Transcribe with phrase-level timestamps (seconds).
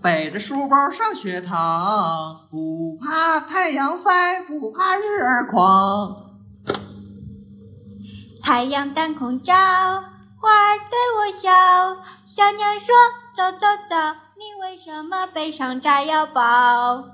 [0.00, 6.30] 背着书包上学堂，不怕太阳晒，不怕日儿狂。
[8.40, 11.50] 太阳当空照，花儿对我笑。
[12.24, 12.94] 小鸟说
[13.36, 13.96] ：“走走走，
[14.36, 17.04] 你为什么背上炸药包？”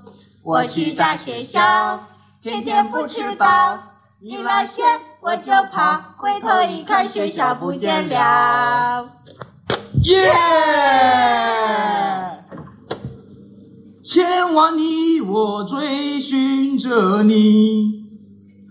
[0.45, 2.03] 我去炸学校，
[2.41, 3.79] 天天不迟到。
[4.21, 9.09] 你拉线我就跑，回头一看学校不见了。
[10.03, 10.31] 耶！
[14.09, 18.05] 千万里我追寻着你，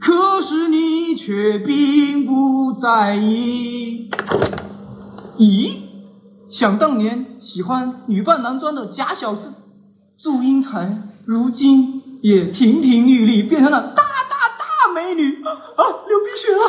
[0.01, 4.09] 可是你却并不在意。
[5.39, 5.75] 咦？
[6.49, 9.53] 想当年喜欢女扮男装的假小子
[10.17, 15.53] 祝英台，如今也亭亭玉立，变成了大大大美女啊！
[16.09, 16.63] 流鼻血了。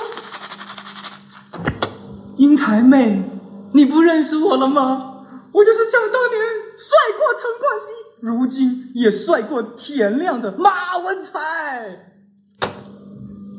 [2.36, 3.24] 英台妹，
[3.72, 5.24] 你不认识我了吗？
[5.54, 6.38] 我就是想当年
[6.76, 7.86] 帅过陈冠希，
[8.22, 11.40] 如今也帅过田亮的马文才。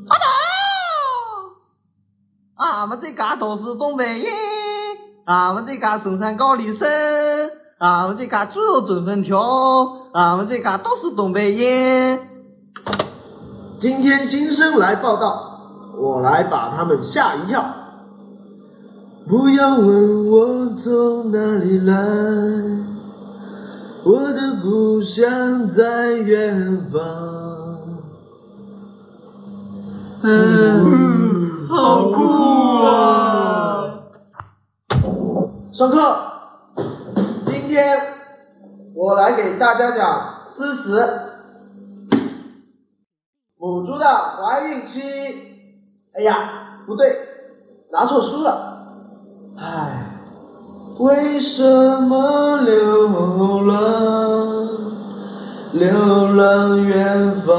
[0.08, 0.26] 啊头！
[2.56, 4.32] 俺们这嘎都是东北人，
[5.26, 6.88] 俺们这嘎生产高丽参，
[7.78, 9.38] 俺们这嘎猪肉炖粉条，
[10.12, 12.18] 俺们这嘎都是东北人。
[13.78, 17.64] 今天新生来报道，我来把他们吓一跳。
[19.28, 21.94] 不要问我从哪里来，
[24.08, 27.00] 我的故乡在远方。
[30.22, 34.00] 嗯，好酷啊！
[35.70, 36.16] 上课，
[37.44, 37.98] 今天
[38.94, 41.06] 我来给大家讲诗词。
[43.58, 45.02] 母猪的怀孕期，
[46.14, 47.14] 哎呀，不对，
[47.92, 48.94] 拿错书了。
[49.58, 50.07] 唉，
[50.98, 51.62] 为什
[52.02, 53.08] 么流
[53.62, 54.68] 浪，
[55.74, 57.54] 流浪远方，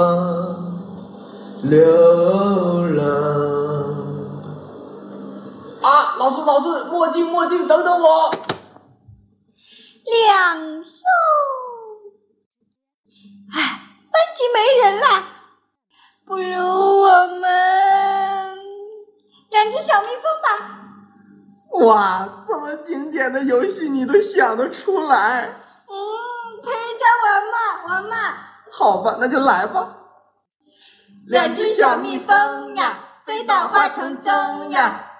[1.63, 3.05] 流浪？
[5.81, 8.29] 啊，老师，老师，墨镜，墨镜，等等我。
[10.03, 11.05] 两袖，
[13.53, 13.79] 唉，
[14.11, 15.05] 班级没人了，
[16.25, 16.43] 不如
[17.01, 17.07] 我
[17.39, 17.49] 们
[19.49, 20.88] 两只小蜜蜂吧。
[21.71, 25.41] 哇，这么经典的游戏你都想得出来？
[25.87, 28.37] 嗯，陪人家玩嘛，玩嘛。
[28.71, 29.95] 好吧，那就来吧。
[31.27, 35.19] 两只小蜜蜂呀，飞到花丛中呀，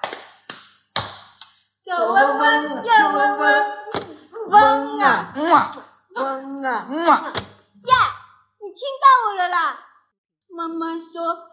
[1.84, 3.78] 左嗡嗡，右嗡嗡，
[4.48, 7.32] 嗡啊，嗡啊，嗯啊。
[7.32, 7.94] 呀，
[8.60, 9.78] 你亲到我了啦！
[10.48, 10.98] 妈妈说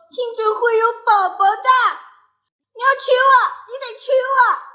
[0.09, 1.69] 亲嘴会有宝宝的，
[2.73, 3.33] 你要娶我，
[3.67, 4.66] 你得娶我。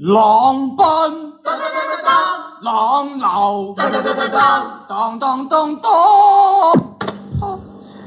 [0.00, 0.84] 狼奔，
[1.44, 5.92] 当当当当当，狼老，当当当当当，当当当当。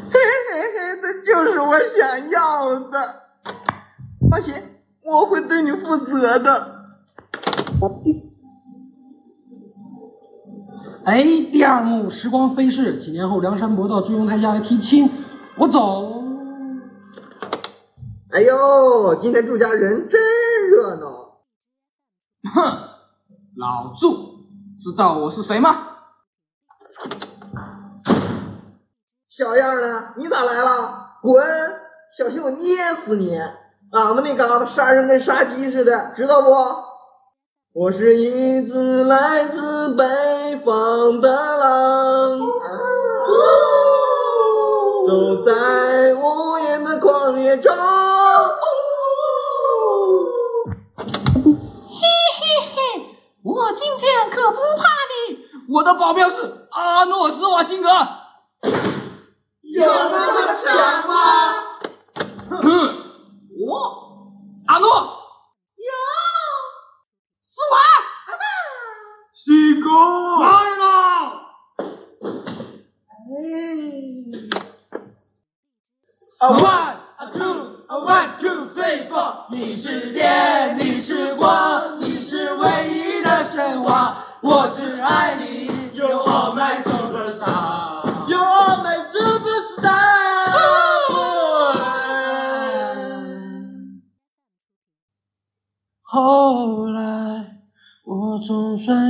[0.10, 0.20] 嘿
[0.52, 3.16] 嘿嘿，这就是我想要的。
[4.30, 4.54] 放心，
[5.06, 6.76] 我会对你负责的。
[11.06, 15.10] 哎，第二幕时光飞逝，几年后梁山伯到祝英台家来提亲，
[15.56, 16.22] 我走。
[18.32, 20.20] 哎呦，今天祝家人真
[20.70, 21.27] 热闹。
[22.54, 22.90] 哼，
[23.58, 24.40] 老祝，
[24.80, 25.84] 知道我是谁吗？
[29.30, 31.12] 小样的，你咋来了？
[31.22, 31.44] 滚！
[32.18, 33.38] 小心我捏死你！
[33.92, 36.50] 俺们那嘎达杀人跟杀鸡似的，知道不？
[37.74, 42.40] 我是一只来自北方的狼，
[45.06, 47.72] 走在无垠的旷野中。
[53.78, 54.88] 今天可不怕
[55.30, 55.38] 你，
[55.70, 57.88] 我的保镖是阿诺·施瓦辛格。
[59.62, 61.14] 有那么强吗？
[62.50, 62.66] 哼，
[63.68, 64.34] 我？
[64.66, 64.90] 阿诺？
[65.78, 65.94] 有，
[67.44, 67.78] 是我，
[69.32, 69.90] 西哥
[70.42, 70.48] 来
[70.78, 70.84] 了。
[76.40, 76.87] 啊 One, a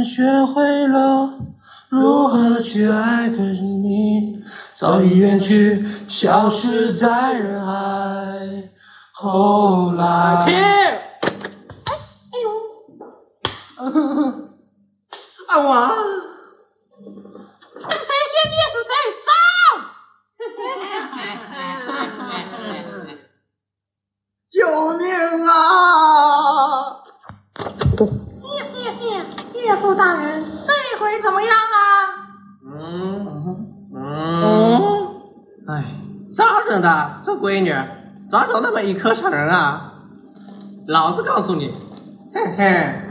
[0.07, 1.33] 学会了
[1.89, 4.41] 如何去爱，可是你
[4.73, 8.69] 早已远去，消失在人海。
[9.11, 10.55] 后来，停！
[15.49, 15.73] 我！
[17.89, 18.91] 谁先灭死谁，
[19.25, 19.29] 上！
[24.49, 24.55] 救
[24.97, 25.03] 命
[25.47, 25.51] 啊！
[29.97, 32.29] 大人，这回怎么样啊？
[32.63, 34.45] 嗯嗯嗯，
[35.67, 35.85] 哎，
[36.31, 37.21] 咋整的？
[37.23, 37.75] 这闺女
[38.29, 39.93] 咋长那么一颗成人啊？
[40.87, 41.73] 老子告诉你，
[42.33, 43.01] 嘿嘿，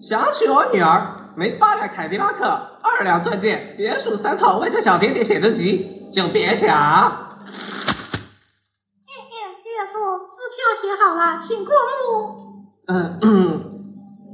[0.00, 2.46] 想娶我女儿，没八辆凯迪拉克，
[2.82, 6.68] 二两钻戒，别墅三套，外加小甜点写真集，就别想。
[9.06, 12.48] 岳岳岳父，字条写好了，请过目。
[12.90, 13.37] 嗯嗯，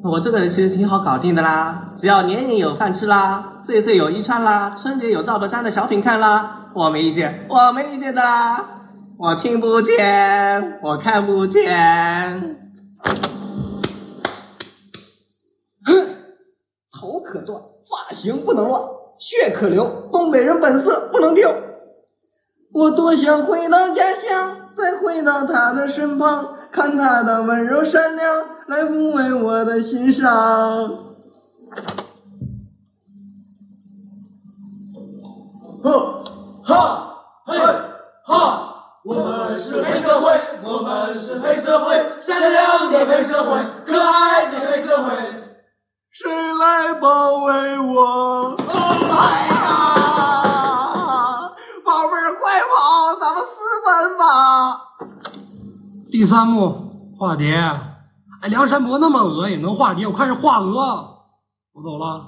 [0.04, 8.82] 我这个人其实挺好搞定的啦，只要年年有饭吃啦，岁岁有衣穿啦，春节有赵本山的小品看啦，我没意见，我没意见的啦。
[9.16, 12.58] 我听不见，我看不见。
[16.92, 18.82] 头可断，发型不能乱，
[19.18, 21.48] 血可流，东北人本色不能丢。
[22.74, 30.30] 我多想回到家乡，再回到他的身旁，看他的温柔善良，来抚慰我的心伤。
[35.82, 36.24] 呵，
[36.64, 37.16] 哈，
[37.46, 37.58] 嘿，
[38.24, 38.70] 哈。
[39.04, 45.12] 我们是黑社会，我们是黑社会，善良的黑社会，可爱的黑社会。
[46.10, 48.56] 谁来保卫我？
[48.66, 49.54] 哎呀，
[51.84, 53.52] 宝贝儿，快跑，咱们私
[53.84, 54.24] 奔吧！
[56.10, 57.52] 第三幕化蝶，
[58.44, 60.76] 哎，梁山伯那么恶也能化蝶，我看是化鹅。
[61.72, 62.26] 我走了。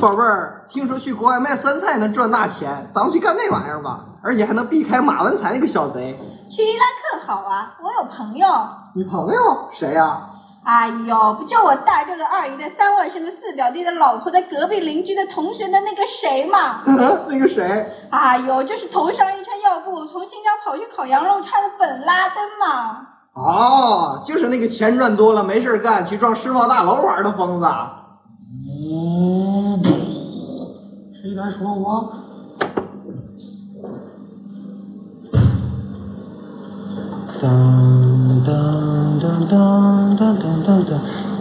[0.00, 6.16] 宝贝儿，听说去国外卖酸菜能赚大钱，咱们去干那玩意儿吧，而且还能避开马文才那个小贼。
[6.48, 8.46] 去伊拉克好啊，我有朋友。
[8.94, 10.20] 你朋友谁呀？
[10.62, 16.82] 哎呦，不就我大舅的二姨的三外甥的四表弟的老婆的隔壁邻居的同学的那个谁嘛？
[16.86, 18.08] 那个谁？
[18.12, 23.08] 哎呦，就是头上一圈药布，从新疆跑去烤羊肉串的本拉登嘛。
[23.36, 27.66] 哦，就是那个钱赚多了没事干去撞世贸大楼玩的疯子。
[31.14, 32.12] 谁敢说我？
[37.42, 40.84] 当当当当当当当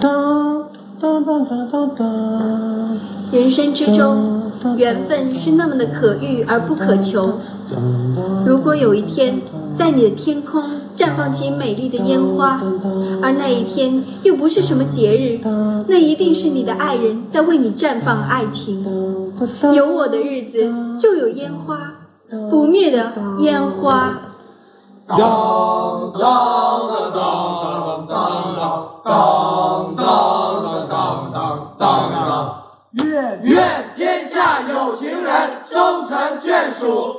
[0.01, 0.05] 当
[0.99, 2.01] 当当当当当。
[3.31, 7.39] 人生之中，缘分是那么的可遇而不可求。
[8.45, 9.41] 如果有一天，
[9.77, 10.63] 在你的天空
[10.95, 12.59] 绽放起美丽的烟花，
[13.21, 15.39] 而那一天又不是什么节日，
[15.87, 18.83] 那一定是你的爱人在为你绽放爱情。
[19.73, 21.93] 有我的日子，就有烟花，
[22.49, 24.19] 不灭的烟花。
[25.07, 32.61] 当当当当当当当当当当当当。
[32.93, 37.14] 愿愿天下有情人终成眷属，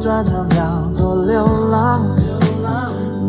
[0.00, 2.00] 我的专长叫做流浪，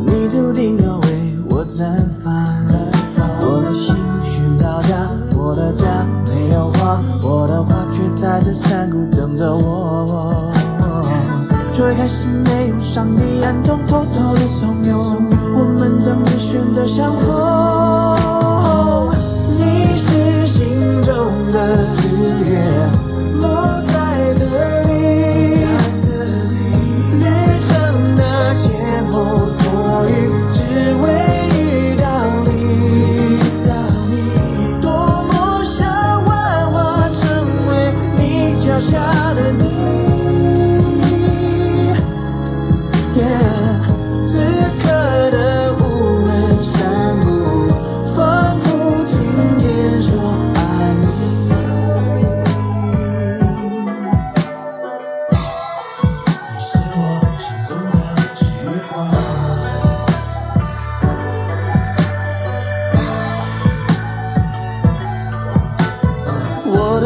[0.05, 1.83] 你注定要为我绽
[2.23, 2.33] 放。
[3.41, 5.85] 我的心寻找家，我的家
[6.27, 10.49] 没有花，我的花却在这山谷等着我。
[11.73, 14.95] 最开始没有上帝暗中偷偷的怂恿，
[15.53, 18.20] 我们怎么选择相逢？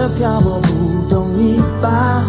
[0.10, 2.24] 漂泊不懂泥巴